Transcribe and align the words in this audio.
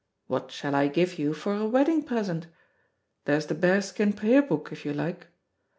What 0.25 0.49
shall 0.49 0.73
I 0.73 0.87
give 0.87 1.19
you 1.19 1.31
for 1.31 1.53
a 1.53 1.67
wedding 1.67 2.01
present? 2.01 2.47
There's 3.25 3.45
the 3.45 3.53
bear 3.53 3.83
skin 3.83 4.13
prayer 4.13 4.41
book, 4.41 4.71
if 4.71 4.83
you 4.83 4.93
like. 4.93 5.27